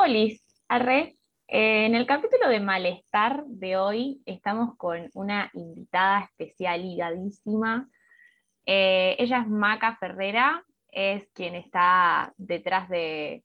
[0.00, 1.16] Olis, arre.
[1.48, 7.88] Eh, en el capítulo de malestar de hoy estamos con una invitada especial ligadísima.
[8.64, 13.42] Eh, ella es Maca Ferrera, es quien está detrás de,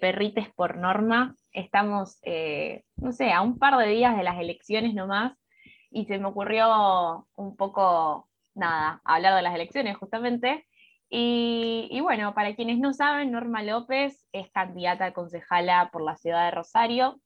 [0.00, 1.36] Perrites por Norma.
[1.52, 5.34] Estamos, eh, no sé, a un par de días de las elecciones nomás
[5.90, 10.66] y se me ocurrió un poco, nada, hablar de las elecciones justamente.
[11.14, 16.46] Y, bueno, para quienes no saben, Norma López es candidata a concejala por la ciudad
[16.46, 17.20] de Rosario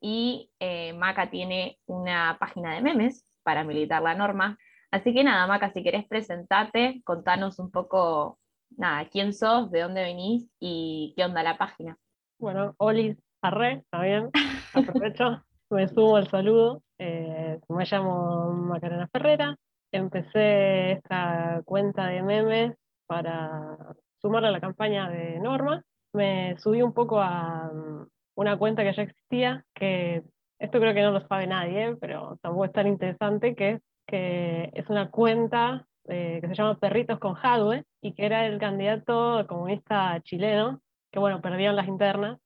[0.00, 4.56] y eh, Maca tiene una página de memes para militar la norma.
[4.90, 8.38] Así que nada, Maca, si querés presentarte, contanos un poco,
[8.70, 11.98] nada, quién sos, de dónde venís y qué onda la página.
[12.38, 14.30] Bueno, Olis Arre, está bien,
[14.72, 16.82] aprovecho, me sumo el saludo.
[16.98, 19.58] Eh, me llamo Macarena Ferrera,
[19.92, 22.74] empecé esta cuenta de memes
[23.06, 23.76] para
[24.20, 25.82] sumar a la campaña de Norma.
[26.12, 28.06] Me subí un poco a mm,
[28.36, 30.22] una cuenta que ya existía, que
[30.58, 34.70] esto creo que no lo sabe nadie, pero tampoco es tan interesante, que es, que
[34.74, 39.46] es una cuenta eh, que se llama Perritos con Jadwe y que era el candidato
[39.48, 40.80] comunista chileno,
[41.10, 42.38] que bueno, perdieron las internas,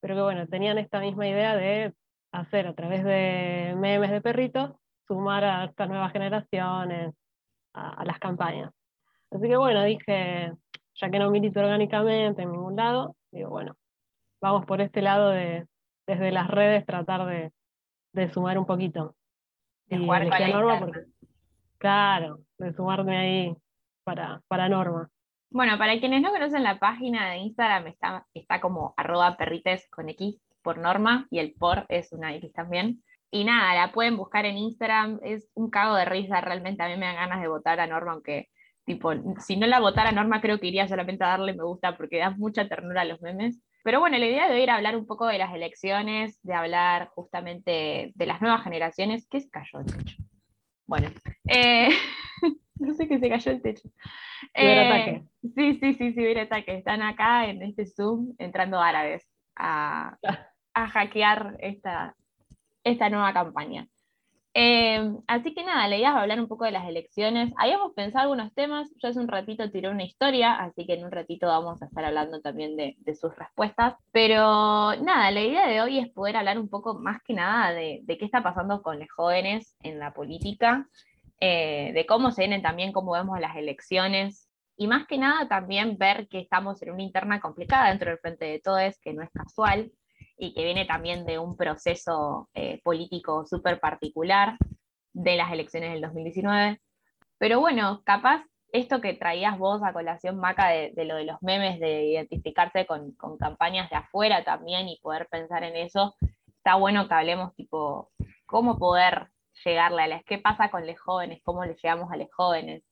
[0.00, 1.94] pero que bueno, tenían esta misma idea de
[2.32, 4.72] hacer a través de memes de perritos,
[5.08, 7.14] sumar a estas nuevas generaciones
[7.72, 8.72] a las campañas.
[9.30, 10.52] Así que bueno, dije,
[10.94, 13.76] ya que no milito orgánicamente en ningún lado, digo, bueno,
[14.40, 15.66] vamos por este lado de,
[16.06, 17.26] desde las redes, tratar
[18.12, 19.14] de, sumar un poquito.
[19.86, 20.90] De jugar con Norma
[21.78, 23.56] claro, de sumarme ahí
[24.04, 25.08] para, para Norma.
[25.50, 30.08] Bueno, para quienes no conocen la página de Instagram, está, está como arroba perrites con
[30.08, 33.02] X por Norma y el por es una X también.
[33.30, 36.96] Y nada, la pueden buscar en Instagram, es un cago de risa, realmente a mí
[36.96, 38.48] me dan ganas de votar a Norma, aunque
[38.86, 42.18] Tipo, si no la votara Norma, creo que iría solamente a darle me gusta porque
[42.18, 43.60] da mucha ternura a los memes.
[43.82, 47.08] Pero bueno, la idea de ir a hablar un poco de las elecciones, de hablar
[47.08, 49.26] justamente de las nuevas generaciones.
[49.28, 50.16] ¿Qué se cayó el techo?
[50.86, 51.10] Bueno,
[51.48, 51.88] eh,
[52.76, 53.88] no sé qué se cayó el techo.
[54.54, 55.22] Eh,
[55.54, 56.78] sí, sí, sí, sí, ataque.
[56.78, 60.16] Están acá en este Zoom entrando árabes a,
[60.74, 62.14] a hackear esta,
[62.84, 63.88] esta nueva campaña.
[64.58, 67.52] Em, así que nada, la idea es hablar un poco de las elecciones.
[67.58, 71.12] Habíamos pensado algunos temas, yo hace un ratito tiré una historia, así que en un
[71.12, 73.96] ratito vamos a estar hablando también de, sus respuestas.
[74.12, 78.02] Pero nada, la idea de hoy es poder hablar un poco más que nada de,
[78.06, 80.88] qué está pasando con los jóvenes en la política,
[81.38, 84.48] eh, de cómo se vienen también, cómo vemos las elecciones.
[84.78, 88.46] Y más que nada también ver que estamos en una interna complicada dentro del Frente
[88.46, 89.92] de Todes, que no es casual,
[90.36, 94.56] y que viene también de un proceso eh, político súper particular
[95.12, 96.80] de las elecciones del 2019.
[97.38, 101.80] Pero bueno, capaz esto que traías vos a colación, Maca, de, lo de los memes,
[101.80, 106.14] de identificarse con, con, campañas de afuera también y poder pensar en eso,
[106.58, 108.10] está bueno que hablemos tipo,
[108.44, 109.28] cómo poder
[109.64, 112.82] llegarle a las, qué pasa con los jóvenes, cómo le llegamos a los jóvenes,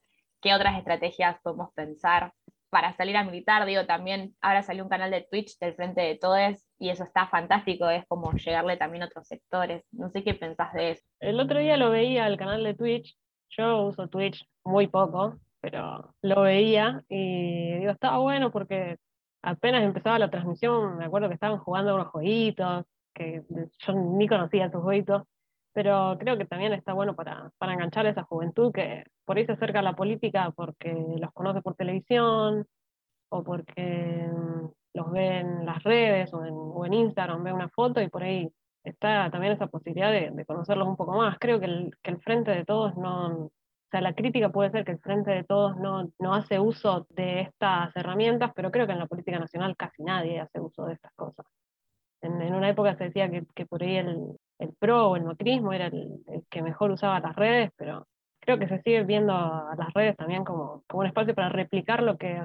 [0.41, 2.33] qué otras estrategias podemos pensar
[2.69, 6.15] para salir a militar, digo, también ahora salió un canal de Twitch del Frente de
[6.15, 9.83] Todes y eso está fantástico, es como llegarle también a otros sectores.
[9.91, 11.03] No sé qué pensás de eso.
[11.19, 13.17] El otro día lo veía el canal de Twitch,
[13.49, 18.97] yo uso Twitch muy poco, pero lo veía y digo, estaba bueno porque
[19.41, 24.65] apenas empezaba la transmisión, me acuerdo que estaban jugando unos jueguitos, que yo ni conocía
[24.65, 25.23] esos jueguitos,
[25.71, 29.45] pero creo que también está bueno para, para enganchar a esa juventud que por ahí
[29.45, 32.65] se acerca a la política porque los conoce por televisión
[33.29, 34.29] o porque
[34.95, 38.49] los ve en las redes o en, Instagram, ve una foto y por ahí
[38.83, 41.37] está también esa posibilidad de, conocerlos un poco más.
[41.39, 43.51] Creo que el, que el Frente de Todos no, o
[43.91, 47.41] sea, la crítica puede ser que el Frente de Todos no, no hace uso de
[47.41, 51.11] estas herramientas, pero creo que en la política nacional casi nadie hace uso de estas
[51.13, 51.45] cosas.
[52.21, 55.23] En, en una época se decía que, que por ahí el, el PRO o el
[55.23, 58.07] macrismo era el, que mejor usaba las redes, pero
[58.39, 62.03] creo que se sigue viendo a las redes también como, como un espacio para replicar
[62.03, 62.39] lo que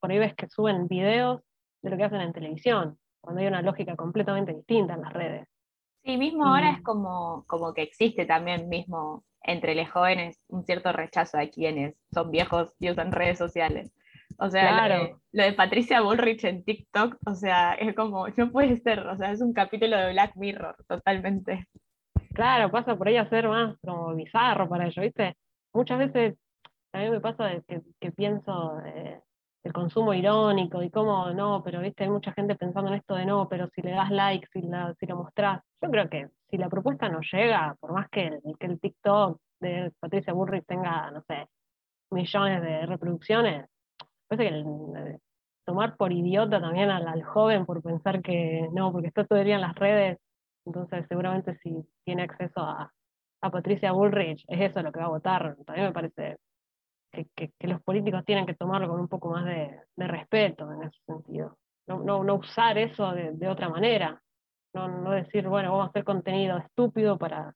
[0.00, 1.40] por ahí ves que suben videos
[1.84, 5.48] de lo que hacen en televisión, cuando hay una lógica completamente distinta en las redes.
[6.02, 10.92] Sí, mismo ahora es como, como que existe también mismo entre los jóvenes un cierto
[10.92, 13.92] rechazo a quienes son viejos y usan redes sociales.
[14.38, 19.00] O sea, lo, de, Patricia Bullrich en TikTok, o sea, es como, no puede ser,
[19.00, 21.68] o sea, es un capítulo de Black Mirror, totalmente.
[22.32, 25.36] Claro, pasa por ahí a ser más como bizarro para ello, ¿viste?
[25.72, 26.36] Muchas veces
[26.92, 29.20] a mí me pasa que, que pienso eh,
[29.64, 33.24] el consumo irónico y cómo no, pero viste, hay mucha gente pensando en esto de
[33.24, 35.62] no, pero si le das like, si, la, si lo mostrás.
[35.80, 39.40] Yo creo que si la propuesta no llega, por más que el, que el TikTok
[39.60, 41.48] de Patricia Bullrich tenga, no sé,
[42.10, 43.66] millones de reproducciones,
[44.28, 45.18] parece que
[45.64, 49.54] tomar por idiota también al, joven por pensar que no, porque está todo el día
[49.54, 50.18] en las redes,
[50.66, 51.74] entonces seguramente si
[52.04, 52.92] tiene acceso a,
[53.40, 55.56] a Patricia Bullrich, es eso lo que va a votar.
[55.64, 56.36] También me parece
[57.14, 60.82] que, que, los políticos tienen que tomarlo con un poco más de, de respeto en
[60.82, 61.58] ese sentido.
[61.86, 64.20] No, no, no usar eso de, de, otra manera.
[64.74, 67.54] No, no decir, bueno, vamos a hacer contenido estúpido para,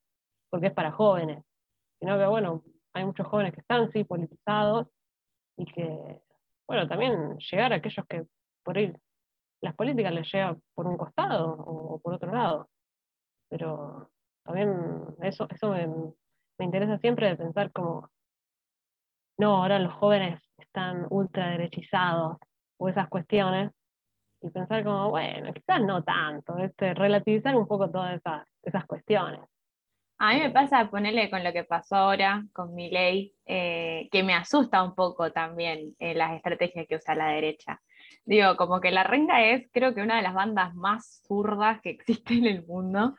[0.51, 1.45] porque es para jóvenes.
[1.99, 2.63] Sino que, bueno,
[2.95, 4.87] hay muchos jóvenes que están, sí, politizados
[5.57, 6.21] y que
[6.69, 8.27] bueno, también llegar a aquellos que
[8.63, 8.93] por ahí
[9.63, 12.69] las políticas les llega por un costado o, por otro lado.
[13.49, 14.11] Pero
[14.45, 14.71] también
[15.23, 15.87] eso, eso me,
[16.59, 18.11] me interesa siempre de pensar como,
[19.39, 22.39] no, ahora los jóvenes están ultraderechizados
[22.77, 23.73] o esas cuestiones,
[24.41, 29.41] y pensar como, bueno, quizás no tanto, este, relativizar un poco todas esas, esas cuestiones.
[30.21, 34.25] A mí me pasa ponerle con lo que pasó ahora con mi ley, eh, que
[34.25, 37.81] me asusta un poco también eh, las estrategias que usa la derecha.
[38.25, 41.91] Digo, como que La Renga es, creo que una de las bandas más zurdas que
[41.91, 43.15] existe en el mundo.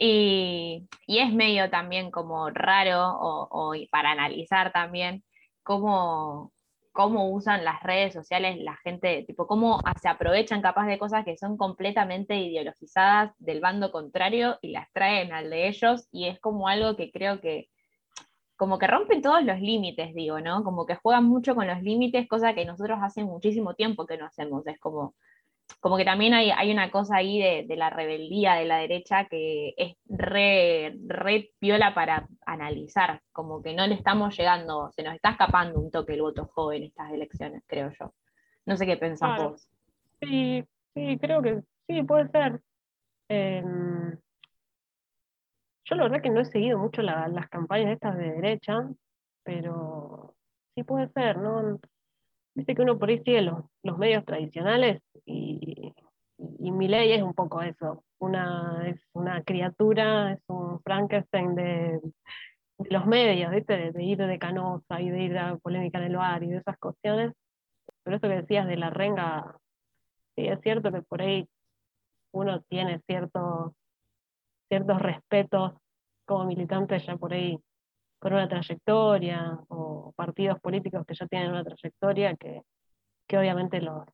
[0.00, 5.24] Y, es medio también como raro, o, o para analizar también,
[5.68, 6.50] cómo,
[6.92, 11.36] cómo usan las redes sociales la gente, tipo, cómo se aprovechan capaz de cosas que
[11.36, 16.68] son completamente ideologizadas del bando contrario y las traen al de ellos, y es como
[16.68, 17.68] algo que creo que,
[18.56, 20.64] como que rompen todos los límites, digo, ¿no?
[20.64, 24.24] Como que juegan mucho con los límites, cosa que nosotros hace muchísimo tiempo que no
[24.24, 25.16] hacemos, es como
[25.80, 29.74] como que también hay, hay una cosa ahí de, la rebeldía de la derecha que
[29.76, 35.30] es re, re piola para analizar, como que no le estamos llegando, se nos está
[35.30, 38.12] escapando un toque el voto joven en estas elecciones, creo yo.
[38.66, 39.68] No sé qué pensás vos.
[40.20, 42.60] Sí, sí, creo que sí, puede ser.
[43.28, 44.18] Em,
[45.84, 48.88] yo la verdad que no he seguido mucho las campañas estas de derecha,
[49.44, 50.34] pero
[50.74, 51.78] sí puede ser, ¿no?
[52.54, 55.94] Viste que uno por ahí sigue los, los medios tradicionales y,
[56.38, 58.04] y mi ley es un poco eso.
[58.18, 62.00] Una, es una criatura, es un Frankenstein de,
[62.78, 63.92] los medios, ¿viste?
[63.92, 66.78] De, ir de canosa y de ir a polémica en el bar y de esas
[66.78, 67.32] cuestiones.
[68.02, 69.56] Pero eso que decías de la renga,
[70.36, 71.46] sí, es cierto que por ahí
[72.32, 73.72] uno tiene ciertos,
[74.68, 75.74] ciertos respetos
[76.24, 77.58] como militante ya por ahí
[78.18, 82.62] con una trayectoria o partidos políticos que ya tienen una trayectoria que,
[83.26, 84.04] que obviamente los,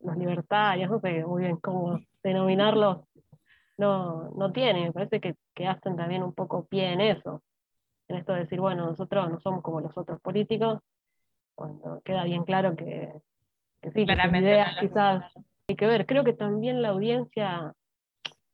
[0.00, 3.04] los libertarios, no sé muy bien cómo denominarlos,
[3.76, 4.84] no, no tienen.
[4.84, 7.42] Me parece que, que, hacen también un poco pie en eso,
[8.08, 10.80] en esto de decir, bueno, nosotros no somos como los otros políticos,
[11.54, 13.12] cuando queda bien claro que,
[13.82, 15.24] que sí, que ideas quizás
[15.68, 16.06] hay que ver.
[16.06, 17.74] Creo que también la audiencia,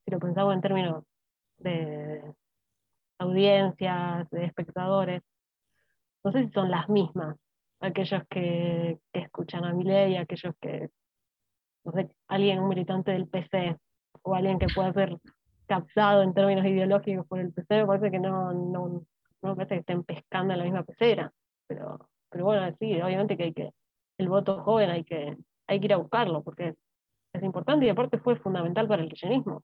[0.04, 1.04] si lo pensamos en términos
[1.58, 2.22] de,
[3.18, 5.22] audiencias, de espectadores,
[6.24, 7.36] no sé si son las mismas,
[7.80, 10.88] aquellos que, escuchan a mi ley, aquellos que,
[11.86, 13.76] no sé, alguien, un militante del PC,
[14.22, 15.16] o alguien que pueda ser
[15.66, 18.88] captado en términos ideológicos por el PC, me parece que no, no,
[19.42, 21.32] no me parece que estén pescando en la misma pecera,
[21.68, 23.70] pero, pero bueno, sí, obviamente que hay que,
[24.18, 25.36] el voto joven hay que,
[25.68, 26.74] hay que ir a buscarlo, porque
[27.32, 29.62] es, importante y aparte fue fundamental para el kirchnerismo,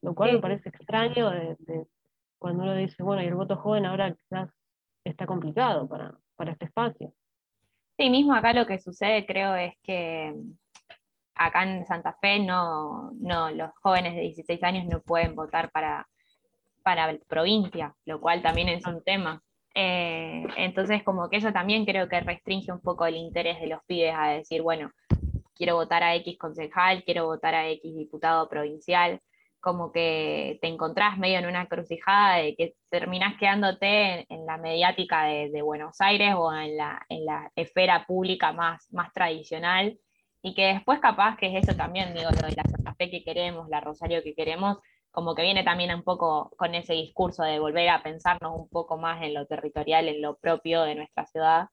[0.00, 1.86] lo cual me parece extraño de,
[2.38, 4.50] cuando uno dice, bueno, y el voto joven ahora quizás
[5.04, 7.12] está complicado para, para este espacio.
[7.98, 10.34] Sí, mismo acá lo que sucede creo es que
[11.46, 16.06] acá en Santa Fe no, no los jóvenes de 16 años no pueden votar para,
[16.82, 19.42] para provincia, lo cual también es un tema.
[19.74, 23.82] Eh, entonces, como que eso también creo que restringe un poco el interés de los
[23.86, 24.90] pibes a decir, bueno,
[25.54, 29.20] quiero votar a X concejal, quiero votar a X diputado provincial
[29.62, 35.22] como que te encontrás medio en una crucijada de que terminás quedándote en, la mediática
[35.26, 39.96] de, Buenos Aires o en la, en la esfera pública más, más tradicional
[40.42, 43.22] y que después capaz que es eso también, digo, lo de la Santa Fe que
[43.22, 44.78] queremos, la Rosario que queremos,
[45.12, 48.96] como que viene también un poco con ese discurso de volver a pensarnos un poco
[48.96, 51.68] más en lo territorial, en lo propio de nuestra ciudad.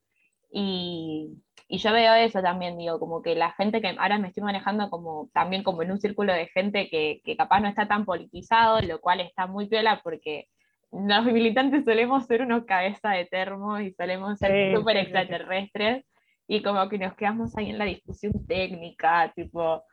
[0.51, 4.43] Y, y yo veo eso también, digo, como que la gente que ahora me estoy
[4.43, 8.05] manejando como también como en un círculo de gente que, que capaz no está tan
[8.05, 10.47] politizado, lo cual está muy piola porque
[10.91, 16.05] los militantes solemos ser unos cabeza de termo y solemos ser súper extraterrestres
[16.49, 19.83] y como que nos quedamos ahí en la discusión técnica, tipo,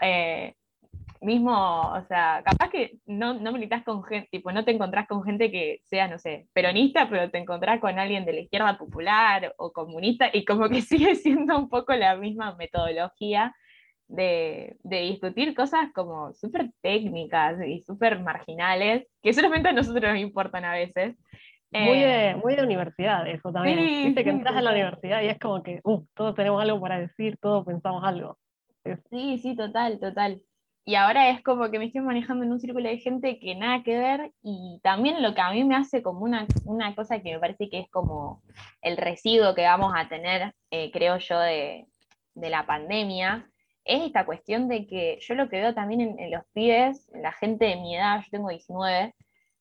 [0.00, 0.54] eh,
[1.20, 3.52] mismo, o sea, capaz que no, no
[3.84, 7.36] con gente, tipo, no te encontrás con gente que sea, no sé, peronista, pero te
[7.36, 11.68] encontrás con alguien de la izquierda popular o comunista y como que sigue siendo un
[11.68, 13.54] poco la misma metodología
[14.06, 20.22] de, de discutir cosas como súper técnicas y súper marginales, que solamente a nosotros nos
[20.22, 21.16] importan a veces.
[21.70, 23.78] Muy de, eh, muy de universidad, eso también.
[23.78, 26.98] Viste que entras a la universidad y es como que, uh, todos tenemos algo para
[26.98, 28.38] decir, todos pensamos algo.
[29.10, 30.40] Sí, sí, total, total.
[30.88, 33.82] Y ahora es como que me estoy manejando en un círculo de gente que nada
[33.82, 37.34] que ver y también lo que a mí me hace como una, una cosa que
[37.34, 38.42] me parece que es como
[38.80, 41.86] el residuo que vamos a tener, eh, creo yo, de,
[42.34, 43.50] de, la pandemia,
[43.84, 47.32] es esta cuestión de que yo lo que veo también en, en los pibes, la
[47.32, 49.14] gente de mi edad, yo tengo 19,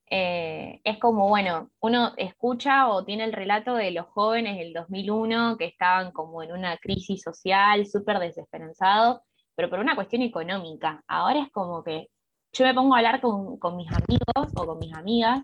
[0.09, 5.57] eh, es como, bueno, uno escucha o tiene el relato de los jóvenes del 2001
[5.57, 9.21] que estaban como en una crisis social, súper desesperanzados,
[9.55, 11.03] pero por una cuestión económica.
[11.07, 12.07] Ahora es como que
[12.53, 15.43] yo me pongo a hablar con, con mis amigos o con mis amigas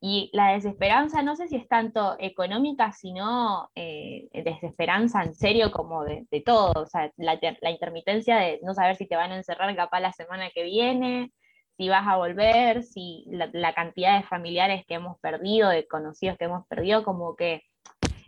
[0.00, 6.04] y la desesperanza no sé si es tanto económica, sino eh, desesperanza en serio como
[6.04, 9.74] de, todo, o sea, la, la, intermitencia de no saber si te van a encerrar
[9.74, 11.32] capaz la semana que viene,
[11.78, 16.46] si vas a volver, si la, cantidad de familiares que hemos perdido, de conocidos que
[16.46, 17.62] hemos perdido, como que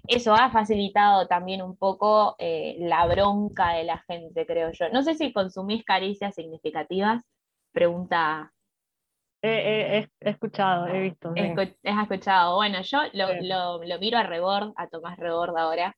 [0.07, 4.89] eso ha facilitado también un poco eh, la bronca de la gente, creo yo.
[4.91, 7.23] No sé si consumís caricias significativas,
[7.73, 8.53] pregunta.
[9.43, 11.35] he escuchado, he visto.
[11.85, 12.55] Has escuchado.
[12.55, 15.97] Bueno, yo lo, lo, miro a Rebord, a Tomás Rebord ahora,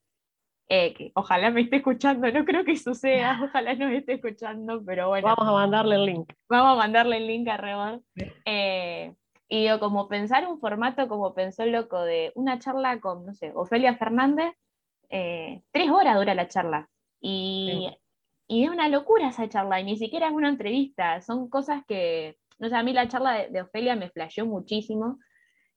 [0.74, 4.82] eh, que ojalá me esté escuchando, no creo que suceda, ojalá no me esté escuchando,
[4.82, 5.28] pero bueno.
[5.28, 6.32] Vamos a mandarle el link.
[6.48, 8.00] Vamos a mandarle el link a Rebord.
[8.46, 9.14] Eh,
[9.48, 13.34] y yo como pensar un formato como pensó el loco de una charla con, no
[13.34, 14.54] sé, Ofelia Fernández,
[15.10, 16.88] eh, tres horas dura la charla.
[17.20, 17.90] Y,
[18.48, 22.38] y, es una locura esa charla, y ni siquiera es una entrevista, son cosas que,
[22.58, 25.18] no sé, a mí la charla de, de Ofelia me flasheó muchísimo.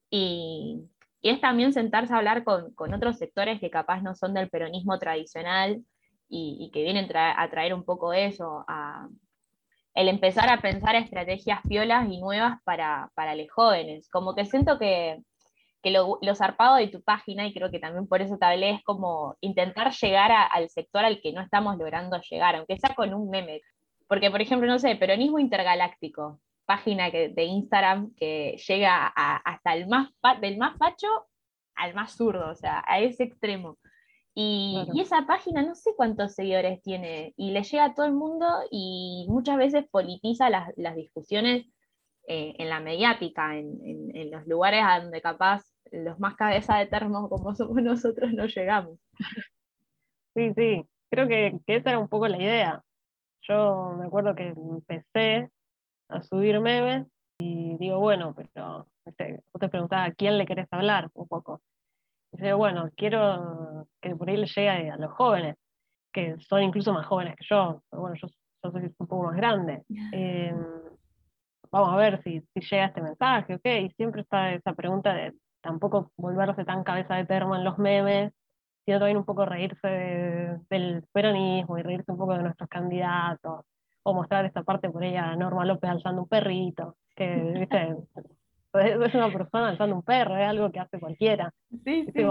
[0.10, 0.88] Y,
[1.26, 5.00] y es también sentarse a hablar con, otros sectores que capaz no son del peronismo
[5.00, 5.84] tradicional
[6.30, 9.08] y, que vienen a traer un poco eso, a,
[9.96, 14.08] el empezar a pensar estrategias piolas y nuevas para, los jóvenes.
[14.12, 15.18] Como que siento que,
[15.86, 19.36] lo, zarpado de tu página, y creo que también por eso te hablé, es como
[19.42, 23.62] intentar llegar al sector al que no estamos logrando llegar, aunque sea con un meme.
[24.08, 29.88] Porque, por ejemplo, no sé, peronismo intergaláctico página que, de Instagram que llega hasta el
[29.88, 30.10] más,
[30.42, 31.08] del más facho
[31.76, 33.78] al más zurdo, o sea, a ese extremo.
[34.38, 38.46] Y, esa página no sé cuántos seguidores tiene y le llega a todo el mundo
[38.70, 41.68] y muchas veces politiza las, las discusiones
[42.28, 43.80] eh, en la mediática, en,
[44.14, 48.46] en, los lugares a donde capaz los más cabeza de termo como somos nosotros no
[48.46, 49.00] llegamos.
[50.34, 52.84] Sí, sí, creo que, que esa era un poco la idea.
[53.48, 55.50] Yo me acuerdo que empecé
[56.10, 57.08] a subir memes
[57.40, 61.62] y digo, bueno, pero este, vos te preguntabas a quién le querés hablar un poco.
[62.32, 65.56] Y digo, bueno, quiero que por ahí le llegue a los jóvenes,
[66.14, 68.28] que son incluso más jóvenes que yo, pero bueno, yo,
[68.62, 69.84] soy un poco más grande.
[70.14, 70.58] Em,
[71.72, 75.34] vamos a ver si, si llega este mensaje, ok, y siempre está esa pregunta de
[75.62, 78.32] tampoco volverse tan cabeza de termo en los memes,
[78.86, 79.88] sino también un poco reírse
[80.70, 83.66] del peronismo y reírse un poco de nuestros candidatos
[84.08, 87.96] o mostrar esta parte por ella, Norma López alzando un perrito, que, viste,
[88.74, 91.52] es una persona alzando un perro, es algo que hace cualquiera.
[91.84, 92.24] Sí, sí,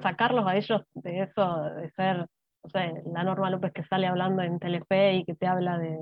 [0.00, 4.42] sacarlos a ellos de eso, de ser, no sé, la Norma López que sale hablando
[4.42, 5.98] en Telefe y que te habla de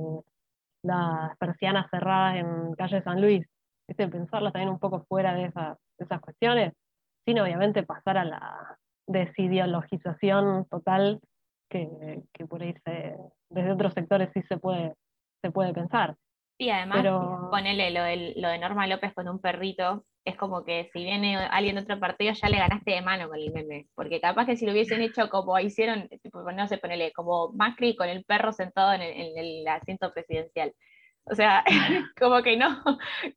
[0.82, 3.46] las persianas cerradas en calle San Luis,
[3.88, 4.08] ¿viste?
[4.08, 6.74] pensarlas también un poco fuera de, esas, de esas cuestiones,
[7.24, 11.18] sin obviamente pasar a la desideologización total
[11.72, 12.74] que, que por ahí
[13.48, 14.94] desde otros sectores sí se puede,
[15.40, 16.14] se puede pensar.
[16.58, 17.48] Sí, además, Pero...
[17.50, 18.00] ponele lo,
[18.40, 21.98] lo de Norma López con un perrito, es como que si viene alguien de otro
[21.98, 25.00] partido ya le ganaste de mano con el meme, porque capaz que si lo hubiesen
[25.00, 26.08] hecho como hicieron,
[26.54, 30.72] no sé, ponele, como Macri con el perro sentado en el, asiento presidencial.
[31.24, 31.64] O sea,
[32.20, 32.82] como que no,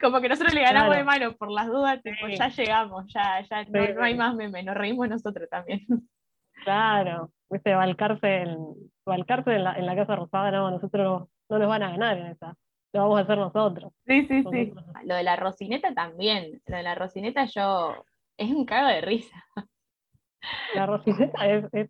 [0.01, 2.01] como que nosotros le ganamos de mano por las dudas,
[2.38, 5.82] ya llegamos, ya, ya no, no, hay más memes, nos reímos nosotros también.
[6.63, 8.50] Claro, viste, Valcarce, en,
[9.06, 12.56] en, la, en la Casa Rosada, no, nosotros no, nos van a ganar en esa,
[12.94, 13.94] lo vamos a hacer nosotros.
[14.06, 14.74] Sí, sí, sí.
[15.04, 18.06] Lo de la Rocineta también, lo de la Rocineta yo,
[18.38, 19.36] es un cago de risa.
[20.75, 21.90] La Rocineta es, es,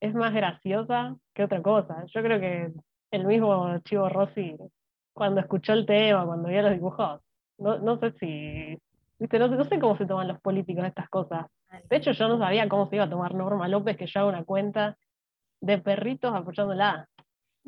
[0.00, 2.04] es más graciosa que otra cosa.
[2.06, 2.72] Yo creo que
[3.10, 4.56] el mismo Chivo Rossi,
[5.12, 7.20] cuando escuchó el tema, cuando vio los dibujos,
[7.58, 8.78] no, no sé si,
[9.18, 11.46] viste, no, no sé cómo se toman los políticos estas cosas
[11.88, 14.28] de hecho, yo no sabía cómo se iba a tomar Norma López, que yo hago
[14.28, 14.96] una cuenta
[15.60, 17.08] de perritos apoyándola,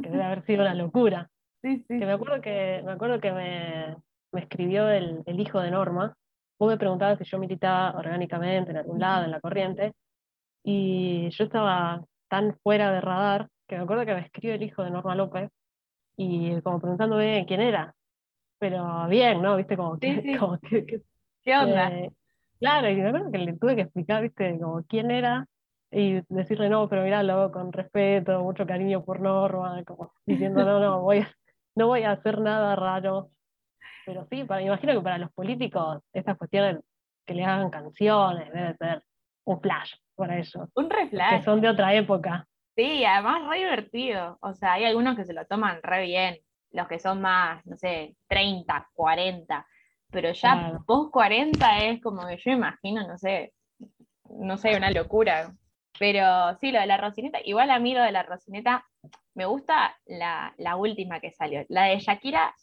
[0.03, 1.31] que debe haber sido una locura.
[1.63, 1.99] Sí, sí.
[1.99, 3.97] Que me acuerdo que me, acuerdo que me,
[4.33, 6.15] escribió el, hijo de Norma.
[6.59, 9.93] Vos me preguntabas si yo militaba orgánicamente en algún lado, en la corriente,
[10.65, 14.83] y yo estaba tan fuera de radar que me acuerdo que me escribió el hijo
[14.83, 15.51] de Norma López
[16.17, 17.95] y como preguntándome quién era.
[18.59, 19.57] Pero bien, ¿no?
[19.57, 19.77] ¿Viste?
[19.77, 21.91] Como, ¿Qué onda?
[22.62, 25.49] Claro, y me acuerdo que le tuve que explicar, viste, como quién era,
[25.90, 31.02] y decirle no, pero miralo con respeto, mucho cariño por Norma, como diciendo no, no,
[31.02, 31.31] voy a,
[31.75, 33.31] no voy a hacer nada raro.
[34.07, 36.78] Pero sí, para, imagino que para los políticos estas cuestiones
[37.26, 39.02] que le hagan canciones debe ser
[39.45, 40.69] un flash para ellos.
[40.76, 42.47] Un re Que son de otra época.
[42.76, 44.38] Sí, además re divertido.
[44.40, 46.38] O sea, hay algunos que se lo toman re bien.
[46.71, 49.66] Los que son más, no sé, 30, 40.
[50.12, 50.85] Pero ya Claro.
[50.87, 53.52] post 40 es como que yo imagino, no sé,
[54.28, 55.52] no sé, una locura.
[55.99, 58.85] Pero sí, lo de la Rocineta, igual a mí lo de la Rocineta,
[59.35, 61.64] me gusta la, la última que salió.
[61.69, 62.54] La de Shakira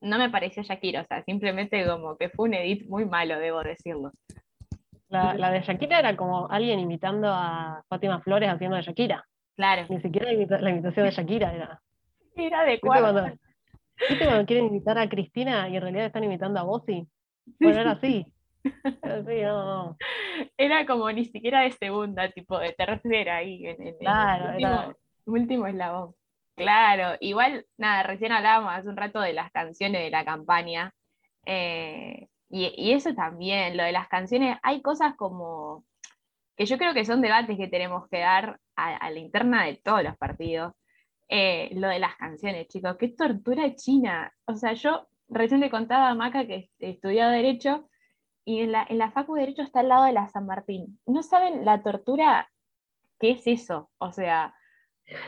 [0.00, 3.62] no me pareció Shakira, o sea, simplemente como que fue un edit muy malo, debo
[3.62, 4.10] decirlo.
[5.08, 9.24] La, la de Shakira era como alguien imitando a Fátima Flores haciendo de Shakira.
[9.56, 11.80] Claro, Ni siquiera la imitación de Shakira era.
[12.34, 13.30] era de ¿Viste cuarto.
[14.08, 17.06] ¿Viste cuando quieren imitar a Cristina y en realidad están imitando a Bossi?
[17.60, 18.26] Bueno, era así.
[19.02, 20.00] Era así, no, no.
[20.56, 24.50] Era como ni siquiera de segunda, tipo de tercera ahí en, en- en Claro, el
[24.50, 26.14] último, era- último eslabón.
[26.56, 30.92] Claro, igual, nada, recién hablábamos hace un rato de las canciones de la campaña.
[31.46, 35.84] eh, y, y eso también, lo de las canciones, hay cosas como
[36.56, 39.76] que yo creo que son debates que tenemos que dar a, a la interna de
[39.76, 40.72] todos los partidos.
[41.28, 44.32] Eh, lo de las canciones, chicos, qué tortura china.
[44.46, 47.88] O sea, yo recién te contaba a Maca que he estudiado Derecho
[48.44, 51.00] y en la, en la Facu de Derecho está al lado de la San Martín.
[51.06, 52.48] No saben la tortura
[53.18, 53.90] que es eso.
[53.98, 54.54] O sea,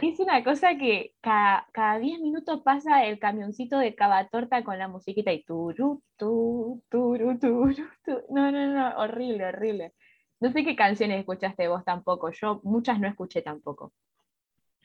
[0.02, 4.88] es una cosa que cada, cada 10 minutos pasa el camioncito de Cavatorta con la
[4.88, 7.74] musiquita y turu, tu, turu, turu,
[8.04, 8.12] tu.
[8.30, 9.94] No, no, no, horrible, horrible.
[10.40, 12.30] No sé qué canciones escuchaste vos tampoco.
[12.30, 13.92] Yo muchas no escuché tampoco.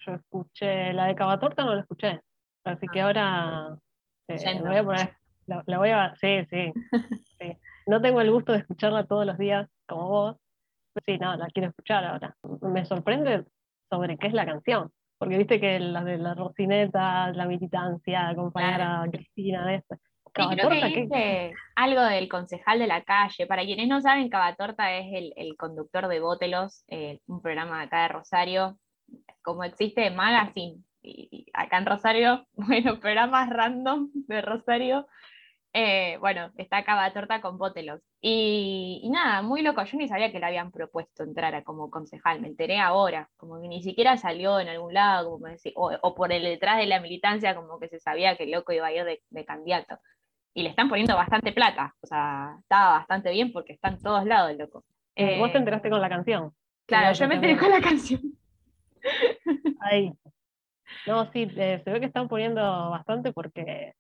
[0.06, 2.22] Yo escuché, la de Cavatorta no la escuché.
[2.64, 3.78] Así que ahora
[4.28, 5.18] eh, me voy a poner,
[5.48, 6.72] la, la voy a, sí, sí,
[7.40, 7.58] sí.
[7.88, 10.38] No tengo el gusto de escucharla todos los días como vos.
[10.94, 12.36] pero sí, no, la quiero escuchar ahora.
[12.62, 13.46] Me sorprende
[13.90, 14.92] sobre qué es la canción.
[15.18, 19.96] Porque viste que la de la Rocineta, la militancia, acompañar a Cristina, de eso.
[20.36, 23.48] Sí, creo que Cavatorta, ¿qué- dice algo del concejal de la calle.
[23.48, 27.84] Para quienes no saben, Cavatorta es el, el conductor de Bótelos, eh, un programa de
[27.86, 28.78] acá de Rosario.
[29.42, 35.06] Como existe Magazine, y, acá en Rosario, bueno, programas random de Rosario.
[35.74, 38.02] eh, bueno, está Cavatorta con Bótelos.
[38.22, 39.84] Y, y nada, muy loco.
[39.84, 42.42] Yo ni sabía que le habían propuesto entrar a como concejal.
[42.42, 46.14] Me enteré ahora, como que ni siquiera salió en algún lado, como decía, o, o
[46.16, 48.94] por el detrás de la militancia, como que se sabía que el loco iba a
[48.94, 49.98] ir de- de candidato
[50.54, 51.96] y le están poniendo bastante plata.
[52.02, 54.86] O sea, estaba bastante bien porque está en todos lados el loco.
[55.16, 56.52] Eh, Vos te Eh, enteraste con la canción.
[56.86, 58.22] claro, yo me enteré con la canción.
[59.82, 60.12] Ahí.
[61.08, 63.94] No, sí, eh, se ve que están poniendo bastante porque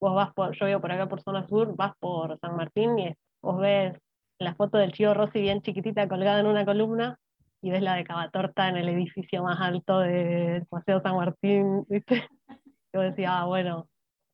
[0.00, 3.14] vos vas por, yo vivo por acá por zona sur, vas por San Martín y
[3.40, 3.96] vos ves
[4.38, 7.16] la foto del Chío Rossi bien chiquitita colgada en una columna
[7.60, 12.28] y ves la de Cavatorta en el edificio más alto del Paseo San Martín, ¿viste?
[12.92, 13.86] Yo decía, ah, bueno,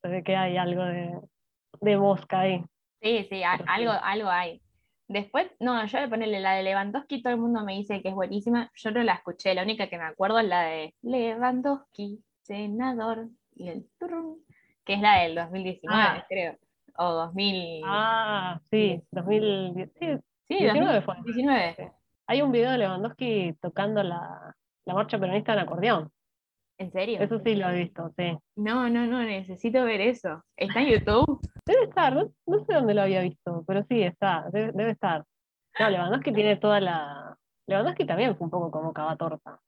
[0.03, 1.12] se ve que hay algo de,
[1.83, 2.64] de mosca ahí.
[3.03, 4.62] Sí, sí, a- algo, algo hay.
[5.09, 8.14] Después, no, yo le ponerle la de Lewandowski, todo el mundo me dice que es
[8.14, 8.71] buenísima.
[8.75, 13.68] Yo no la escuché, la única que me acuerdo es la de Lewandowski, senador, y
[13.68, 14.44] el turrún,
[14.85, 16.27] que es la del 2019, Ah.
[16.29, 16.57] creo.
[16.99, 17.83] O 2000.
[17.87, 20.07] Ah, sí, 2010, sí,
[20.49, 21.14] sí, 19 fue.
[21.16, 21.92] 2019.
[22.27, 26.11] Hay un video de Lewandowski tocando la, la marcha peronista en acordeón.
[26.78, 27.20] ¿En serio?
[27.20, 28.38] Eso sí lo he visto, sí.
[28.56, 30.42] No, no, no, necesito ver eso.
[30.56, 31.40] ¿Está en YouTube?
[31.66, 35.24] Debe estar, no, no sé dónde lo había visto, pero sí, está, debe, debe estar.
[35.78, 37.36] No, Lewandowski tiene toda la...
[37.66, 39.60] Lewandowski también fue un poco como Cavatorta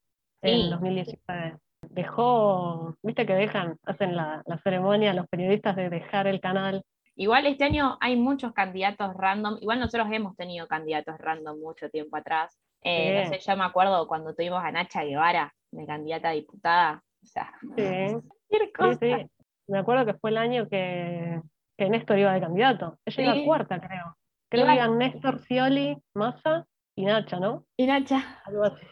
[0.42, 0.50] Sí.
[0.50, 1.58] en 2019.
[1.90, 6.82] Dejó, viste que dejan, hacen la, la ceremonia los periodistas de dejar el canal.
[7.16, 9.58] Igual este año hay muchos candidatos random.
[9.60, 12.58] Igual nosotros hemos tenido candidatos random mucho tiempo atrás.
[12.82, 17.02] Eh, no sé, yo me acuerdo cuando tuvimos a Nacha Guevara de candidata a diputada.
[17.22, 18.16] O sea, Sí,
[18.50, 19.30] sí, sí.
[19.68, 21.40] Me acuerdo que fue el año que,
[21.78, 22.98] que Néstor iba de candidato.
[23.04, 24.16] Ella iba cuarta, creo.
[24.48, 27.66] Creo que iban Néstor, Scioli, Massa y Nacha, ¿no?
[27.76, 28.84] Y Nacha Algo así.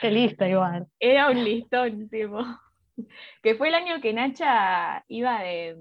[0.00, 0.86] Qué lista igual.
[1.00, 2.40] era un listón, tipo.
[3.42, 5.76] Que fue el año que Nacha iba de.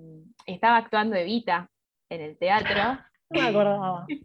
[0.47, 1.69] estaba actuando Evita
[2.10, 2.99] en el teatro.
[3.31, 4.05] No me acordaba.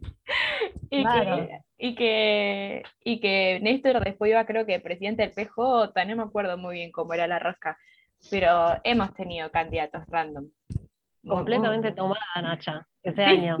[0.89, 1.35] Y, Claro.
[1.47, 6.23] que, y, que, y que Néstor después iba, creo que presidente del PJ, no me
[6.23, 7.77] acuerdo muy bien cómo era la rosca,
[8.29, 10.49] pero hemos tenido candidatos random.
[11.27, 13.57] Completamente tomada Nacha, ese año.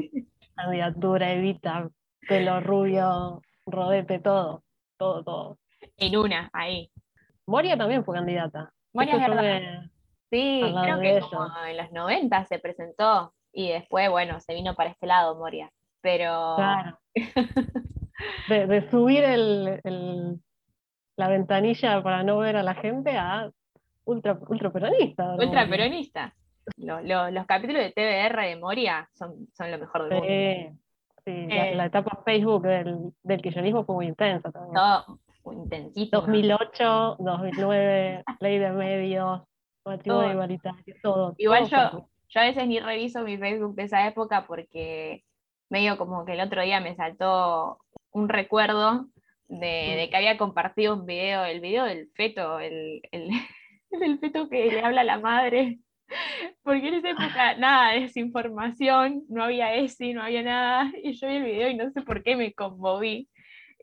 [0.55, 1.89] Candidatura, Evita,
[2.27, 4.63] pelo rubio, rodete, todo.
[4.97, 5.57] Todo, todo.
[5.97, 6.89] En una, ahí.
[7.45, 8.71] Moria también fue candidata.
[8.93, 9.83] Moria es verdad.
[10.29, 14.91] Sí, creo que como en los 90 se presentó y después, bueno, se vino para
[14.91, 15.71] este lado Moria.
[16.01, 16.99] Pero Claro.
[18.49, 20.39] De, de subir el, el,
[21.17, 23.51] la ventanilla para no ver a la gente a
[24.05, 25.35] ultra, ultra peronista.
[25.35, 26.33] Ultra peronista.
[26.77, 30.81] los capítulos de TBR de Moria son, son lo mejor del mundo.
[31.25, 31.87] Sí, la, eh.
[31.87, 34.73] etapa Facebook del, del kirchnerismo fue muy intensa también.
[34.73, 35.19] Todo
[35.53, 36.21] intensito.
[36.21, 39.41] 2008, 2009, ley de medios,
[39.85, 41.35] matrimonio igualitario, todo.
[41.37, 45.23] Igual yo, yo a veces ni reviso mi Facebook de esa época porque
[45.69, 47.79] medio como que el otro día me saltó
[48.11, 49.07] un recuerdo
[49.47, 53.29] de, que había compartido un video, el video del feto, el, el,
[53.91, 55.79] el feto que le habla a la madre.
[56.63, 61.27] Porque en esa época nada de desinformación, no había ESI, no había nada, y yo
[61.27, 63.29] vi el video y no sé por qué me conmoví.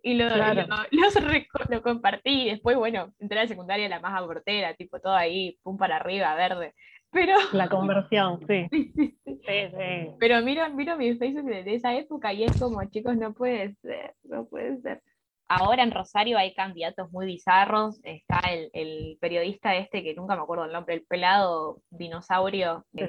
[0.02, 5.00] Y lo, lo, compartí, y después, bueno, entré a la secundaria la más abortera, tipo
[5.00, 6.74] todo ahí, pum para arriba, verde.
[7.14, 7.34] Pero...
[7.52, 8.68] La conversión, sí.
[8.70, 13.74] sí, Pero miro, miro mi Facebook de esa época y es como, chicos, no puede
[13.76, 15.00] ser, no puede ser
[15.48, 18.00] ahora en Rosario hay candidatos muy bizarros.
[18.02, 18.40] Está
[18.72, 23.08] el, periodista este que nunca me acuerdo el nombre, el pelado dinosaurio de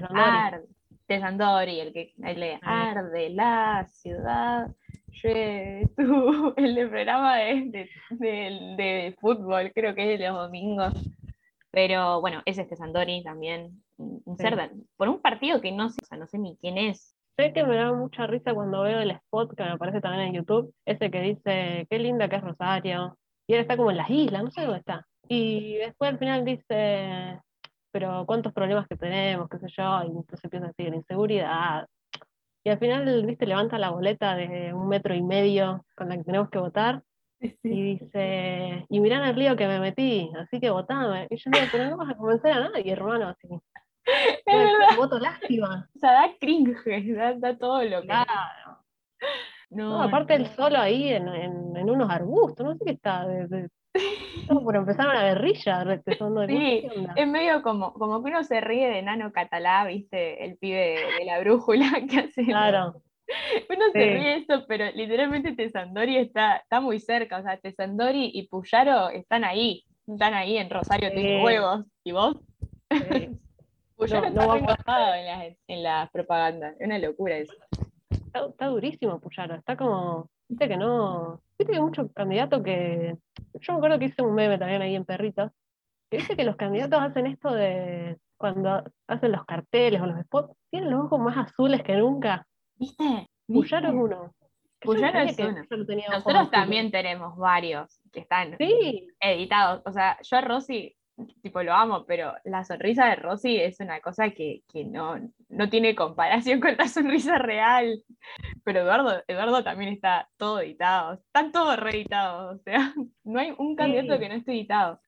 [1.08, 4.68] Sandori, el que le arde la ciudad.
[5.26, 10.94] el de programa de, de, fútbol, creo que es de los domingos.
[11.76, 14.38] Pero bueno, es este Sandori también, un
[14.96, 17.92] por un partido que no sé, no sé ni quién es, Sé que me da
[17.92, 21.86] mucha risa cuando veo el spot que me aparece también en YouTube, ese que dice,
[21.90, 24.80] qué linda que es Rosario, y él está como en las islas, no sé dónde
[24.80, 25.06] está.
[25.28, 27.42] Y después al final dice,
[27.92, 31.88] pero cuántos problemas que tenemos, qué sé yo, y entonces empieza a decir, inseguridad.
[32.64, 36.24] Y al final, viste, levanta la boleta de un metro y medio con la que
[36.24, 37.04] tenemos que votar,
[37.40, 41.28] y dice, y mirá el lío que me metí, así que votame.
[41.30, 43.48] Y yo digo, pero no vas a convencer a nadie, hermano, así.
[44.46, 44.98] Es verdad.
[44.98, 45.90] Voto lástima.
[45.96, 48.08] O sea, da cringe, da, todo lo que.
[48.08, 48.80] Claro.
[49.72, 53.28] No, aparte el solo ahí en, en, unos arbustos, no sé qué está.
[53.28, 53.70] De,
[54.64, 55.84] por empezar una guerrilla.
[56.48, 60.98] Sí, es medio como, como que uno se ríe de Nano Catalá, viste, el pibe
[61.20, 62.46] de, la brújula que hace.
[62.46, 63.02] Claro.
[63.70, 67.40] Uno se ríe de eso, pero literalmente Tesandori está, está muy cerca.
[67.40, 69.84] O sea, Tesandori y Puyaro están ahí.
[70.08, 71.42] Están ahí en Rosario, sí.
[71.44, 71.86] huevos.
[72.04, 72.38] ¿Y vos?
[72.92, 73.30] Sí.
[73.98, 77.54] Pues no, no en las, en las propagandas, es una locura eso.
[78.34, 83.16] Está, durísimo Puyaro, está como, viste que no, viste que hay muchos candidatos que,
[83.54, 85.50] yo me acuerdo que hice un meme también ahí en Perritos,
[86.12, 90.54] que dice que los candidatos hacen esto de, cuando hacen los carteles o los spots,
[90.70, 92.46] tienen los ojos más azules que nunca.
[92.76, 93.28] ¿Viste?
[93.48, 94.36] Puyaro es uno.
[94.82, 95.64] Puyaro es uno.
[96.12, 99.82] Nosotros también tenemos varios que están editados.
[99.86, 100.96] O sea, yo a Rosy
[101.42, 105.16] tipo lo amo, pero la sonrisa de Rosy es una cosa que, no,
[105.50, 108.04] no, tiene comparación con la sonrisa real.
[108.64, 113.76] Pero Eduardo, Eduardo también está todo editado, están todos reeditados, o sea, no hay un
[113.76, 115.00] candidato que no esté editado.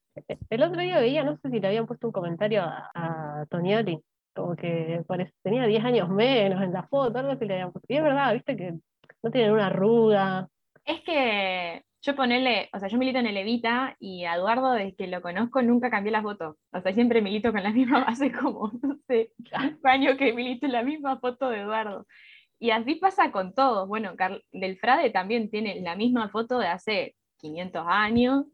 [0.49, 3.99] El otro día veía, no sé si le habían puesto un comentario a, a Tonioli,
[4.37, 5.03] como que
[5.43, 7.91] tenía 10 años menos en la foto, algo así le habían puesto.
[7.91, 8.73] Y es verdad, viste que
[9.23, 10.47] no tienen una arruga.
[10.85, 14.95] Es que yo ponerle, o sea, yo milito en el Evita y a Eduardo, desde
[14.95, 16.55] que lo conozco, nunca cambié las fotos.
[16.71, 19.31] O sea, siempre milito con la misma base, como, no sé,
[19.83, 22.05] año que milito en la misma foto de Eduardo.
[22.59, 23.87] Y así pasa con todos.
[23.87, 24.13] Bueno,
[24.51, 28.45] Del Frade también tiene la misma foto de hace 500 años.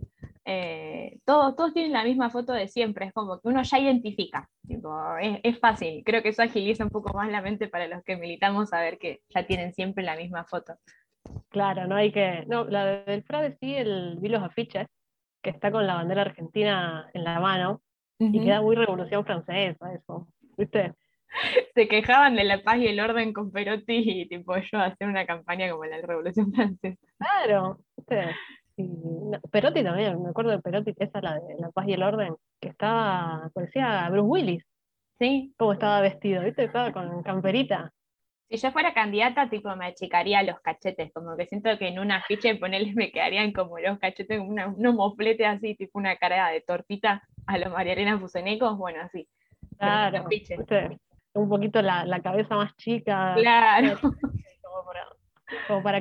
[0.46, 3.08] Eh, todos, todos tienen la misma foto de siempre.
[3.08, 4.50] Es como que uno ya identifica.
[4.68, 6.04] es, es, fácil.
[6.06, 9.22] Creo que eso agiliza un poco más la mente para los que militamos saber que
[9.30, 10.76] ya tienen siempre la misma foto.
[11.50, 12.46] Claro, no hay que.
[12.48, 14.88] No, la del Frade sí, el, vi los afiches,
[15.42, 17.82] que está con la bandera argentina en la mano,
[18.20, 20.28] y queda muy revolución francesa, eso.
[20.58, 20.94] ¿Viste?
[21.76, 25.26] Se quejaban de la paz y el orden con Perotti y tipo yo hacer una
[25.26, 26.98] campaña como la Revolución Francesa.
[27.18, 27.80] Claro,
[29.52, 32.70] Perotti también, me acuerdo de Perotti, esa la de la paz y el orden, que
[32.70, 34.64] estaba, parecía Bruce Willis.
[35.20, 35.54] Sí.
[35.58, 36.64] Cómo estaba vestido, ¿viste?
[36.64, 37.94] Estaba con camperita
[38.58, 42.18] si yo fuera candidata, tipo, me achicaría los cachetes, como que siento que en una
[42.18, 46.62] afiche ponerles me quedarían como los cachetes, como unos mofletes así, tipo una cara de
[46.62, 49.28] tortita a los Mariarena Fusenecos, bueno, así.
[49.80, 50.26] Claro,
[51.34, 53.34] un poquito la, la, cabeza más chica.
[53.36, 54.00] Claro.
[54.62, 55.08] Como para,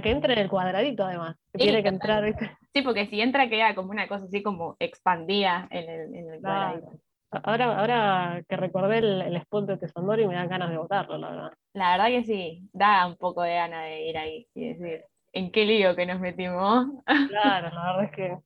[0.03, 1.37] que entre en el cuadradito, además.
[1.53, 2.57] tiene que entrar, ¿viste?
[2.75, 6.41] Sí, porque si entra queda como una cosa así como expandida en el, en el
[6.41, 6.93] cuadradito.
[7.31, 11.31] Ahora, ahora que recordé el, el spot de Tesandori me dan ganas de votarlo, la
[11.31, 11.53] verdad.
[11.73, 15.51] La verdad que sí, da un poco de ganas de ir ahí y decir, ¿en
[15.51, 16.87] qué lío que nos metimos?
[17.29, 18.39] Claro, la verdad es que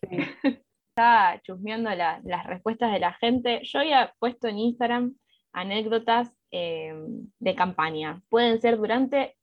[0.10, 0.58] sí.
[0.96, 3.60] Estaba chusmeando las respuestas de la gente.
[3.64, 5.14] Yo había puesto en Instagram
[5.52, 8.22] anécdotas em, de campaña.
[8.30, 9.36] Pueden ser durante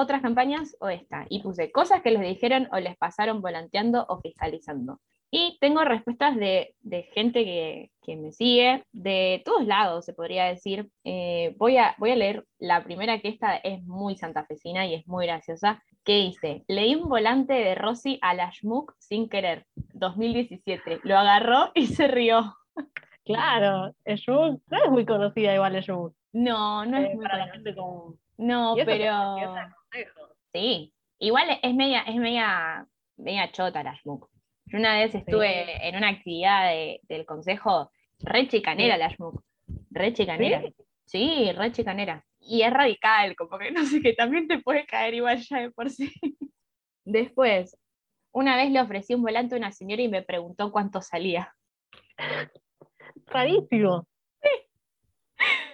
[0.00, 1.26] otras campañas o esta.
[1.28, 5.00] Y puse cosas que les dijeron o les pasaron volanteando o fiscalizando.
[5.32, 6.74] Y tengo respuestas de,
[7.14, 10.90] gente que, me sigue, de todos lados, se podría decir.
[11.04, 15.06] Eh, voy, a, voy a leer la primera, que esta es muy santafesina y es
[15.06, 21.00] muy graciosa, que dice, leí un volante de Rosy a la Schmuck sin querer, 2017.
[21.04, 22.56] Lo agarró y se rió.
[23.22, 26.12] Claro, Schmuck no es muy conocida igual Schmuck.
[26.32, 28.18] No, no es eh, muy para la gente con...
[28.38, 29.54] No, pero...
[30.52, 34.28] Sí, igual es media, es media, media chota la Schmuck.
[34.66, 36.70] Yo una vez estuve en una actividad
[37.08, 39.42] del consejo re chicanera la Schmuck.
[39.90, 40.62] Re chicanera.
[41.06, 41.50] ¿Sí?
[41.52, 42.24] re chicanera.
[42.38, 45.70] Y es radical, como que no sé, que también te puede caer igual ya de
[45.70, 46.12] por sí.
[47.04, 47.76] Después,
[48.32, 51.54] una vez le ofrecí un volante a una señora y me preguntó cuánto salía.
[53.26, 54.06] Rarísimo.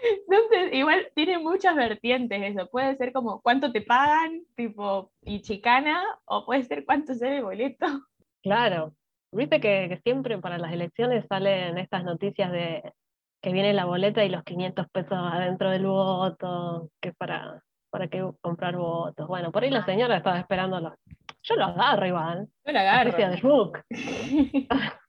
[0.29, 2.69] Entonces, igual tiene muchas vertientes eso.
[2.69, 7.45] Puede ser como cuánto te pagan, tipo, y chicana, o puede ser cuánto sale el
[7.45, 7.87] boleto.
[8.43, 8.95] Claro.
[9.33, 12.93] Viste que, siempre para las elecciones salen estas noticias de
[13.43, 18.29] que viene la boleta y los 500 pesos adentro del voto, que para, para que
[18.41, 19.29] comprar votos.
[19.29, 20.97] Bueno, por ahí la señora estaba esperándolo.
[21.43, 22.49] Yo lo agarro igual.
[22.65, 23.13] Yo lo agarro.
[23.13, 23.73] De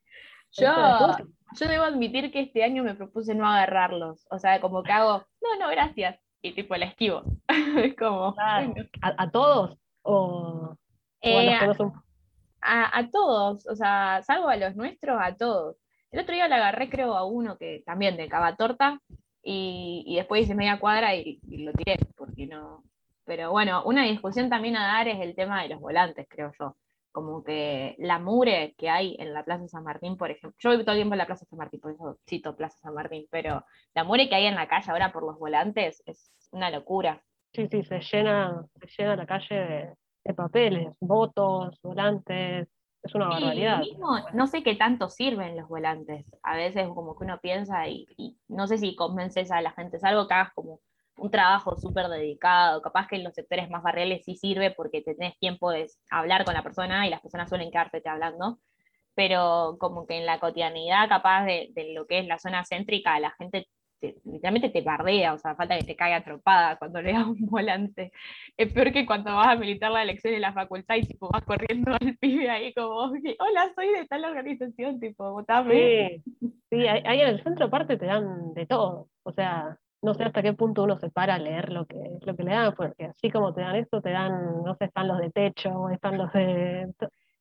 [0.51, 1.17] yo,
[1.59, 4.25] yo debo admitir que este año me propuse no agarrarlos.
[4.29, 6.19] O sea, como que hago, no, no, gracias.
[6.41, 7.23] Y tipo la esquivo.
[7.77, 8.35] es como.
[8.37, 9.77] ¿A, todos?
[10.03, 10.75] ¿O,
[11.21, 12.07] eh, a los no son
[12.61, 15.77] a, todos, o sea, salvo a los nuestros, a todos.
[16.11, 18.99] El otro día le agarré, creo, a uno que también de cava torta
[19.43, 22.83] y, y después hice media cuadra y, lo tiré, porque no.
[23.25, 26.75] Pero bueno, una discusión también a dar es el tema de los volantes, creo yo.
[27.17, 30.55] Como que la mure que hay en la Plaza San Martín, por ejemplo.
[30.59, 32.93] Yo voy todo el tiempo en la Plaza San Martín, por eso cito Plaza San
[32.93, 36.69] Martín, pero la mure que hay en la calle ahora por los volantes es una
[36.69, 37.23] locura.
[37.53, 39.93] Sí, sí, se llena, se llena la calle de,
[40.25, 42.67] de papeles, votos, volantes,
[43.01, 43.81] es una barbaridad.
[44.33, 46.25] no sé qué tanto sirven los volantes.
[46.43, 50.03] A veces como que uno piensa y, no sé si convences a la gente, es
[50.03, 50.81] algo que hagas como
[51.17, 55.37] un trabajo súper dedicado, capaz que en los sectores más barriales sí sirve porque tenés
[55.39, 58.59] tiempo de hablar con la persona y las personas suelen quedarte hablando,
[59.15, 63.19] pero como que en la cotidianidad capaz de, de, lo que es la zona céntrica,
[63.19, 63.67] la gente
[64.01, 68.11] literalmente te bardea, o sea, falta que te caiga atropada cuando le das un volante.
[68.55, 71.43] Es peor que cuando vas a militar la elección en la facultad y tipo vas
[71.43, 76.21] corriendo al pibe ahí como, hola, soy de tal organización, tipo, votame.
[76.39, 80.23] Sí, sí ahí en el centro aparte te dan de todo, o sea, no sé
[80.23, 83.05] hasta qué punto uno se para a leer lo que, lo que le dan, porque
[83.05, 86.31] así como te dan esto, te dan, no sé, están los de techo, están los
[86.33, 86.93] de...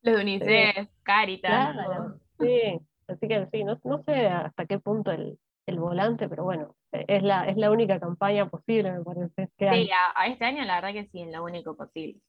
[0.03, 1.73] Los de UNICEF, Caritas.
[1.73, 6.45] Claro, sí, así que sí, no, no sé hasta qué punto el, el volante, pero
[6.45, 9.49] bueno, e, es la, es la única campaña posible, me parece.
[9.59, 12.21] sí, a, este año la verdad que sí, es lo único posible.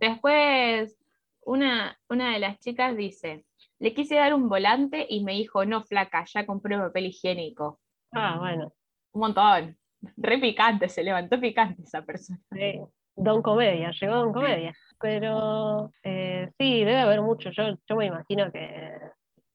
[0.00, 0.96] Después,
[1.42, 3.44] una, una de las chicas dice,
[3.78, 7.80] le quise dar un volante y me dijo, no, flaca, ya compré papel higiénico.
[8.12, 8.72] Ah, bueno.
[9.14, 9.76] Un montón.
[10.16, 12.40] Re picante, se levantó picante esa persona.
[12.52, 12.80] Sí.
[13.16, 14.74] Don Comedia, llegó Don Comedia.
[15.00, 17.50] Pero eh, sí, debe haber mucho.
[17.50, 18.98] Yo, yo me imagino que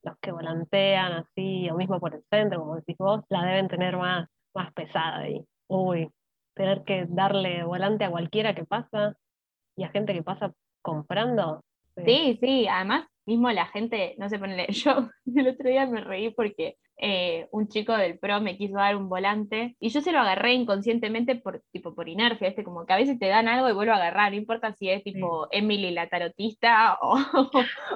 [0.03, 3.97] los que volantean así, o mismo por el centro, como decís vos, la deben tener
[3.97, 5.43] más, más pesada ahí.
[5.67, 6.09] Uy,
[6.55, 9.13] tener que darle volante a cualquiera que pasa
[9.75, 11.61] y a gente que pasa comprando.
[12.05, 16.31] Sí, sí, además mismo la gente, no sé, ponele, yo el otro día me reí
[16.31, 20.19] porque eh, un chico del pro me quiso dar un volante y yo se lo
[20.19, 23.73] agarré inconscientemente por, tipo, por inercia, este, como que a veces te dan algo y
[23.73, 27.17] vuelvo a agarrar, no importa si es tipo Emily la tarotista o,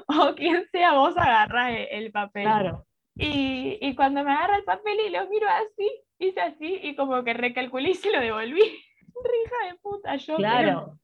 [0.07, 2.43] o quien sea, vos agarrás el, papel.
[2.43, 2.85] Claro.
[3.15, 7.23] Y, y, cuando me agarra el papel y lo miro así, hice así y como
[7.23, 8.61] que recalculé y se lo devolví.
[9.01, 10.37] Rija de puta, yo.
[10.37, 10.99] Claro.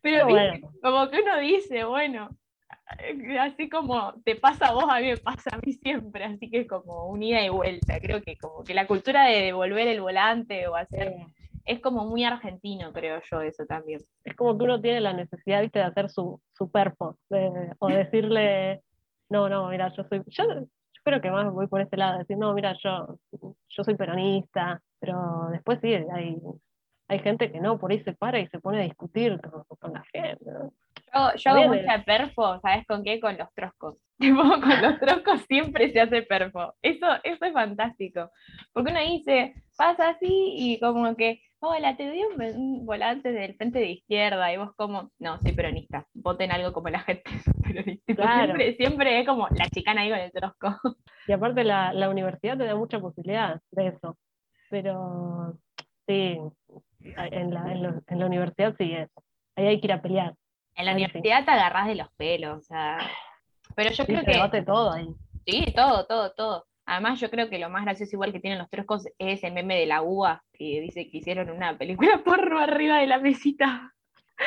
[0.00, 0.26] Pero,
[0.82, 2.30] como que uno dice, bueno,
[3.40, 6.60] así como te pasa a vos, a mí me pasa a mí siempre, así que
[6.60, 8.00] es como un ida y vuelta.
[8.00, 11.14] Creo que como que la cultura de devolver el volante o hacer
[11.64, 14.00] es como muy argentino, creo yo, eso también.
[14.24, 17.16] Es como que uno tiene la necesidad, viste, de hacer su, su perfo,
[17.78, 18.82] o decirle,
[19.28, 20.44] no, no, mira, yo soy, yo,
[21.04, 23.18] creo que más voy por este lado, decir, no, mira, yo,
[23.68, 26.36] yo soy peronista, pero después sí, hay,
[27.08, 29.40] hay gente que no, por ahí se para y se pone a discutir
[29.78, 30.44] con, la gente.
[31.36, 33.20] Yo, hago mucha perfo, ¿sabes con qué?
[33.20, 33.96] Con los troscos.
[34.18, 36.74] con los troscos siempre se hace perfo.
[36.80, 38.30] Eso, eso es fantástico.
[38.72, 43.78] Porque uno dice, pasa así y como que, hola, te doy un, volante del frente
[43.78, 47.30] de izquierda y vos como, no, soy peronista, voten algo como la gente
[48.06, 50.76] Siempre, siempre es como la chicana ahí con el trosco.
[51.26, 54.16] Y aparte la, la universidad te da mucha posibilidad de eso.
[54.70, 55.58] Pero
[56.06, 56.38] sí,
[57.00, 57.72] en la,
[58.06, 59.10] en, la universidad sí es.
[59.56, 60.34] Ahí hay que ir a pelear.
[60.74, 62.98] En la universidad te agarras de los pelos, o sea,
[63.76, 64.62] Pero yo creo se que...
[64.62, 65.08] todo ahí.
[65.46, 66.66] Sí, todo, todo, todo.
[66.86, 69.76] Además, yo creo que lo más gracioso igual que tienen los troscos es ese meme
[69.76, 73.92] de la uva, que dice que hicieron una película porno arriba de la mesita.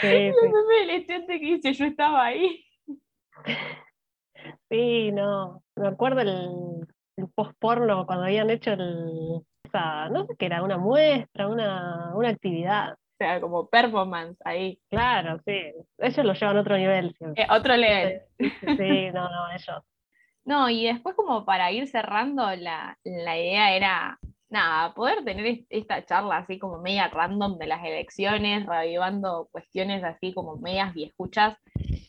[0.01, 0.47] Sí, El sí.
[0.47, 2.65] meme del estudiante que dice yo estaba ahí.
[4.69, 5.63] Sí, no.
[5.75, 6.85] Me acuerdo el,
[7.17, 9.41] el post-porno cuando habían hecho el.
[9.41, 12.95] o sea, no sé qué era, una muestra, una, una actividad.
[13.15, 14.79] O sea, como performance ahí.
[14.89, 15.71] Claro, sí.
[15.99, 17.43] Ellos lo llevan a otro nivel siempre.
[17.43, 18.21] Eh, otro level.
[18.37, 19.83] Sí, sí, no, no, ellos.
[20.43, 25.65] No, y después como para ir cerrando, la, la idea era, nada, poder tener est-
[25.69, 31.57] esta charla así como media random de las elecciones, revivando cuestiones así como medias viejuchas,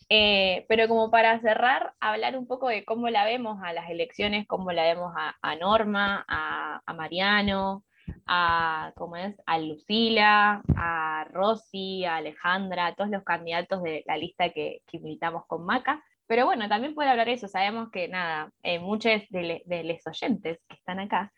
[0.09, 4.47] Eh, pero como para cerrar, hablar un poco de cómo la vemos a las elecciones,
[4.47, 7.83] cómo la vemos a, a Norma, a, a Mariano,
[8.27, 9.35] a, ¿cómo es?
[9.45, 14.99] a Lucila, a Rosy, a Alejandra, a todos los candidatos de la lista que, que
[14.99, 16.03] militamos con Maca.
[16.27, 17.47] Pero bueno, también puede hablar eso.
[17.47, 21.31] Sabemos que nada, eh, muchos de, le- de los oyentes que están acá,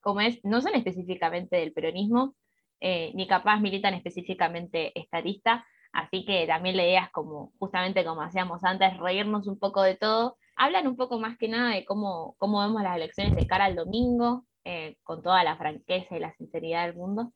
[0.00, 2.34] como es, no son específicamente del peronismo,
[2.80, 5.66] eh, ni capaz militan específicamente esta lista.
[5.92, 9.96] Así que también la idea es como, justamente como hacíamos antes, reírnos un poco de
[9.96, 10.36] todo.
[10.56, 13.76] Hablan un poco más que nada de cómo, cómo vemos las elecciones de cara al
[13.76, 17.32] domingo, eh, con toda la franqueza y la sinceridad del mundo.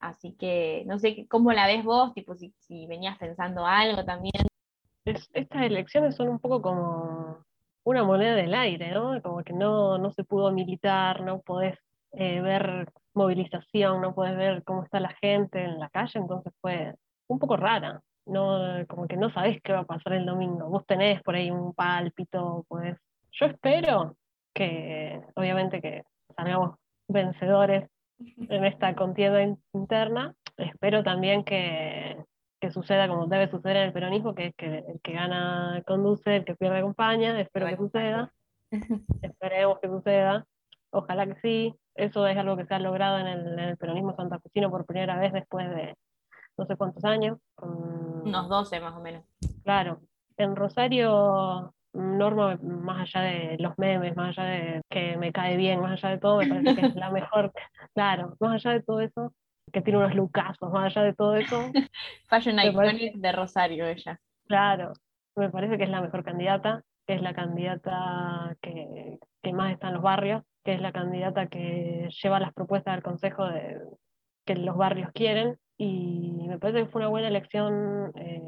[0.00, 2.52] Así que no sé cómo la ves vos, tipo si,
[2.86, 4.34] venías pensando algo también.
[5.06, 7.38] Es- estas elecciones son un poco como
[7.84, 9.20] una moneda del aire, ¿no?
[9.22, 11.78] Como que no, no se pudo militar, no podés
[12.12, 16.94] eh, ver movilización, no podés ver cómo está la gente en la calle, entonces fue
[17.28, 18.02] un poco rara.
[18.26, 20.68] No, como que no sabés qué va a pasar el domingo.
[20.68, 22.94] Vos tenés por ahí un pálpito, pues.
[23.32, 24.16] Yo espero
[24.52, 26.02] que, obviamente, que
[26.34, 26.76] salgamos
[27.08, 30.34] vencedores en esta contienda in- interna.
[30.56, 32.16] Espero también que,
[32.60, 36.36] que suceda como debe suceder en el peronismo, que es que el que gana conduce,
[36.36, 37.40] el que pierde acompaña.
[37.40, 38.32] Espero que suceda.
[39.22, 40.46] Esperemos que suceda.
[40.90, 41.74] Ojalá que sí.
[41.96, 45.16] Eso es algo que se ha logrado en el, en el peronismo santafesino por primera
[45.18, 45.94] vez después de
[46.56, 47.38] no sé cuántos años.
[47.60, 49.24] Unos 12 más o menos.
[49.64, 50.00] Claro,
[50.36, 55.80] en Rosario, Norma, más allá de los memes, más allá de que me cae bien,
[55.80, 57.52] más allá de todo, me parece que es la mejor,
[57.94, 59.32] claro, más allá de todo eso,
[59.72, 61.70] que tiene unos lucazos, más allá de todo eso,
[62.28, 64.18] Fashion Me parece- Iconic de Rosario ella.
[64.46, 64.92] claro,
[65.36, 69.88] me parece que es la mejor candidata, que es la candidata que, que más está
[69.88, 73.78] en los barrios, que es la candidata que lleva las propuestas del Consejo de,
[74.46, 78.40] que los barrios quieren, y me parece que fue una buena elección eh,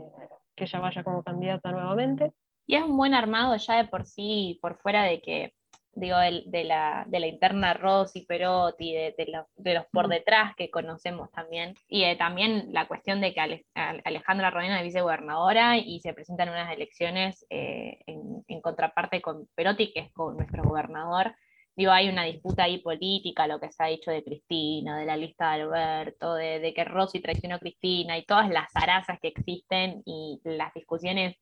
[0.54, 2.32] que ella vaya como candidata nuevamente.
[2.66, 5.54] Y es un buen armado ya de por sí, por fuera de que,
[5.92, 10.10] digo, de, la, de la interna Rosy, Perotti, de, de los, de los por Mm.
[10.10, 14.78] detrás que conocemos también, y de también la cuestión de que Ale- Ale- Alejandra Rodena
[14.78, 20.12] es vicegobernadora y se presentan unas elecciones eh, en, en contraparte con Perotti, que es
[20.12, 21.34] con nuestro gobernador.
[21.76, 25.16] Digo, hay una disputa ahí política, lo que se ha dicho de Cristina, de la
[25.16, 29.28] lista de Alberto, de, de que Rossi traicionó a Cristina y todas las zarazas que
[29.28, 31.36] existen y las discusiones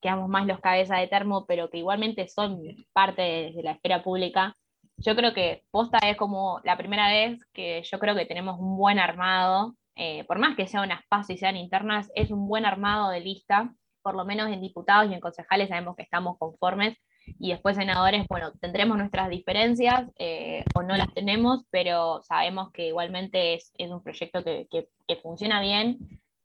[0.00, 2.60] quedamos más los cabezas de termo, pero que igualmente son
[2.92, 4.56] parte de, de la esfera pública.
[4.96, 8.76] Yo creo que posta es como la primera vez que yo creo que tenemos un
[8.76, 12.64] buen armado, eh, por más que sean unas pasos y sean internas, es un buen
[12.64, 16.96] armado de lista, por lo menos en diputados y en concejales sabemos que estamos conformes,
[17.38, 22.88] y después senadores, bueno, tendremos nuestras diferencias eh, o no las tenemos, pero sabemos que
[22.88, 25.98] igualmente es, es un proyecto que, que, que funciona bien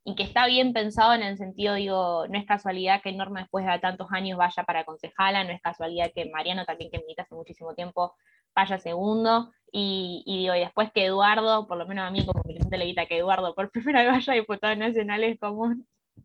[0.05, 3.65] y que está bien pensado en el sentido, digo, no es casualidad que Norma después
[3.65, 7.35] de tantos años vaya para concejala, no es casualidad que Mariano también, que milita hace
[7.35, 8.13] muchísimo tiempo,
[8.53, 12.85] vaya segundo, y, digo, después que Eduardo, por lo menos a mí como militante le
[12.85, 15.73] quita que Eduardo por primera vez vaya a diputado nacional es como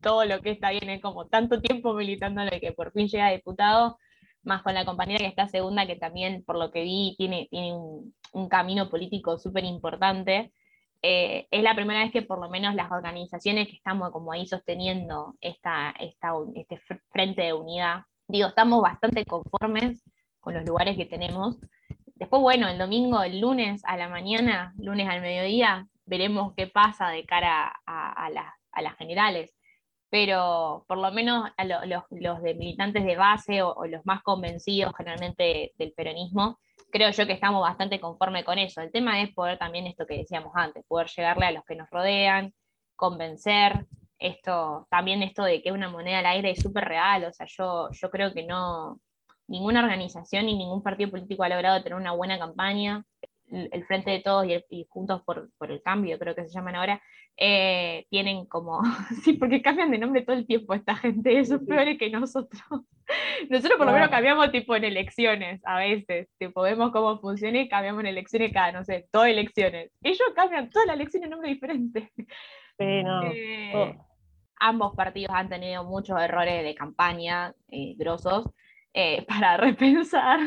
[0.03, 3.31] todo lo que está bien, es como tanto tiempo militándole que por fin llega a
[3.31, 3.99] diputado,
[4.43, 7.75] más con la compañera que está segunda, que también, por lo que vi, tiene, tiene
[7.75, 10.53] un, un camino político súper importante
[11.03, 14.47] eh, es la primera vez que por lo menos las organizaciones que estamos como ahí
[14.47, 16.81] sosteniendo esta, este
[17.11, 20.03] frente de unidad, digo, estamos bastante conformes
[20.41, 21.57] con los lugares que tenemos.
[22.17, 27.11] Después, bueno, el domingo, el lunes a la mañana, lunes al mediodía, veremos qué pasa
[27.11, 29.55] de cara a, las, a las generales.
[30.11, 31.51] Pero por lo menos
[31.87, 36.59] los, los, de militantes de base o los más convencidos generalmente del peronismo,
[36.91, 38.81] creo yo que estamos bastante conforme con eso.
[38.81, 41.91] El tema es poder también esto que decíamos antes, poder llegarle a los que nos
[41.91, 42.55] rodean,
[42.97, 43.87] convencer,
[44.19, 47.89] esto, también esto de que una moneda al aire es súper real, o sea, yo,
[47.93, 49.01] yo creo que no,
[49.47, 53.05] ninguna organización ni ningún partido político ha logrado tener una buena campaña.
[53.51, 57.03] El Frente de Todos y, Juntos por, el Cambio, creo que se llaman ahora,
[57.37, 58.81] eh, tienen como,
[59.25, 62.63] sí, porque cambian de nombre todo el tiempo esta gente, eso es peor que nosotros.
[63.49, 67.69] Nosotros por lo menos cambiamos tipo en elecciones a veces, tipo vemos cómo funciona y
[67.69, 69.91] cambiamos en elecciones cada, no sé, todas elecciones.
[70.03, 72.13] Ellos cambian todas las elecciones en nombre diferente.
[72.79, 73.23] Sí, no.
[73.33, 73.97] Eh,
[74.61, 78.47] ambos partidos han tenido muchos errores de campaña eh, grosos
[78.93, 80.41] eh, para repensar.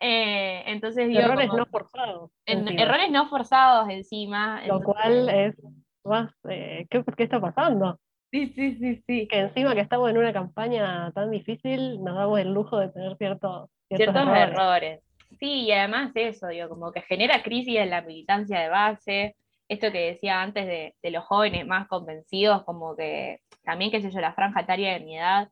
[0.00, 2.30] Eh, entonces errores no forzados.
[2.46, 4.62] errores no forzados encima.
[4.66, 5.56] Lo cual es
[6.04, 7.98] más, ¿qué, ¿qué, está pasando?
[8.30, 9.28] Sí, sí, sí, sí.
[9.28, 13.16] Que encima que estamos en una campaña tan difícil, nos damos el lujo de tener
[13.16, 15.00] ciertos, ciertos, errores.
[15.38, 19.36] Sí, y además eso, digo, como que genera crisis en la militancia de base,
[19.68, 24.20] esto que decía antes de, los jóvenes más convencidos, como que también, qué sé yo,
[24.20, 25.48] la franja etaria de mi edad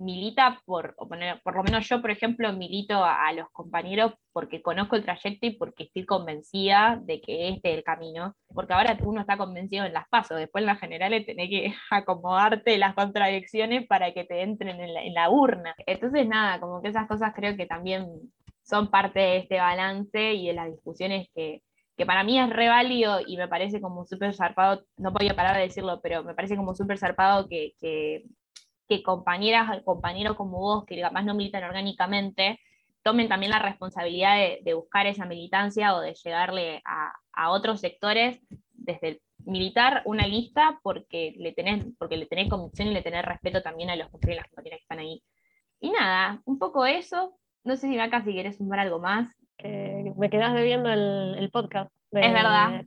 [0.00, 5.04] milita por, por lo menos yo, por ejemplo, milito a, los compañeros porque conozco el
[5.04, 9.36] trayecto y porque estoy convencida de que este es el camino, porque ahora uno está
[9.36, 14.24] convencido en las pasos, después en las generales tenés que acomodarte las contradicciones para que
[14.24, 15.74] te entren en la, urna.
[15.86, 18.06] Entonces, nada, como que esas cosas creo que también
[18.62, 21.62] son parte de este balance y de las discusiones que,
[21.96, 25.56] que para mí es re válido y me parece como súper zarpado, no podía parar
[25.56, 27.74] de decirlo, pero me parece como súper zarpado que,
[28.90, 32.60] que compañeras, compañeros como vos, que capaz no militan orgánicamente,
[33.02, 38.40] tomen también la responsabilidad de, buscar esa militancia o de llegarle a, a, otros sectores
[38.74, 43.24] desde el militar una lista porque le tenés, porque le tenés convicción y le tenés
[43.24, 45.22] respeto también a los compañeros y las compañeras que están ahí.
[45.80, 47.38] Y nada, un poco eso.
[47.64, 49.34] No sé si acá si querés sumar algo más
[50.16, 51.90] me quedas debiendo el, el podcast.
[52.10, 52.84] De, es verdad.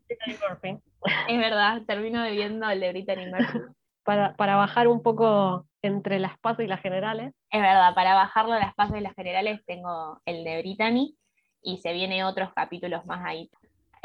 [1.27, 3.59] es verdad, termino debiendo el de Brittany Murphy.
[4.05, 7.34] Para, para, bajar un poco entre las pasos y las generales.
[7.51, 11.15] Es verdad, para bajarlo las pasos y las generales tengo el de Brittany
[11.61, 13.51] y se vienen otros capítulos más ahí.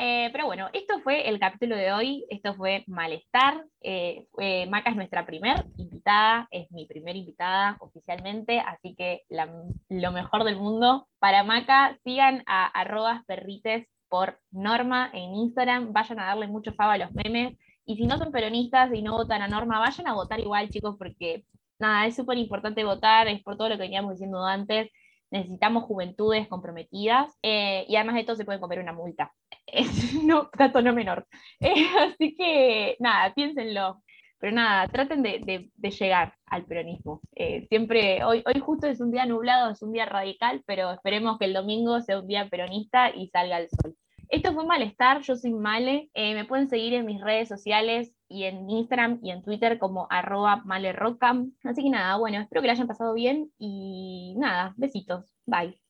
[0.01, 3.65] Eh, pero bueno, esto fue el capítulo de hoy, esto fue Malestar.
[3.81, 4.27] Eh,
[4.69, 10.57] Maca es nuestra primer invitada, es mi primera invitada oficialmente, así que lo mejor del
[10.57, 11.09] mundo.
[11.19, 16.95] Para Maca, sigan a arrobas perrites por Norma en Instagram, vayan a darle mucho fava
[16.95, 17.59] a los memes.
[17.85, 20.97] Y si no son peronistas y no votan a Norma, vayan a votar igual, chicos,
[20.97, 21.45] porque
[21.79, 24.91] nada, es súper importante votar, es por todo lo que veníamos diciendo antes
[25.31, 29.33] necesitamos juventudes comprometidas eh, y además de esto se puede comer una multa.
[30.25, 31.27] no, tanto no menor.
[31.61, 34.03] Eh, así que nada, piénsenlo.
[34.41, 37.21] Pero nada, traten de, llegar al peronismo.
[37.35, 41.39] Eh, siempre, hoy, hoy justo es un día nublado, es un día radical, pero esperemos
[41.39, 43.97] que el domingo sea un día peronista y salga el sol.
[44.29, 46.11] Esto fue Malestar, yo soy Male.
[46.15, 50.63] me pueden seguir en mis redes sociales y en Instagram y en Twitter como arroba
[50.65, 51.53] malerocam.
[51.65, 55.35] Así que nada, bueno, espero que lo hayan pasado bien y nada, besitos.
[55.47, 55.88] Bye.